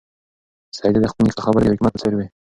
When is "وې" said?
2.15-2.27